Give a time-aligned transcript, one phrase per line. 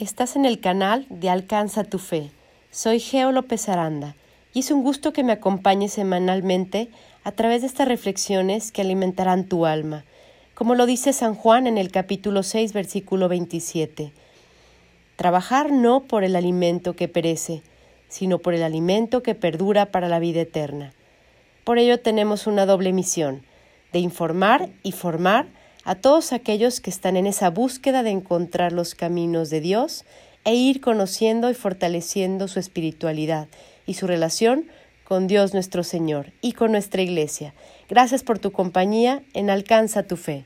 [0.00, 2.30] Estás en el canal de Alcanza tu Fe.
[2.70, 4.16] Soy Geo López Aranda
[4.54, 6.88] y es un gusto que me acompañes semanalmente
[7.22, 10.06] a través de estas reflexiones que alimentarán tu alma,
[10.54, 14.10] como lo dice San Juan en el capítulo 6, versículo 27.
[15.16, 17.60] Trabajar no por el alimento que perece,
[18.08, 20.94] sino por el alimento que perdura para la vida eterna.
[21.62, 23.42] Por ello tenemos una doble misión,
[23.92, 25.48] de informar y formar
[25.90, 30.04] a todos aquellos que están en esa búsqueda de encontrar los caminos de Dios
[30.44, 33.48] e ir conociendo y fortaleciendo su espiritualidad
[33.86, 34.66] y su relación
[35.02, 37.54] con Dios nuestro Señor y con nuestra Iglesia.
[37.88, 40.44] Gracias por tu compañía en Alcanza tu Fe.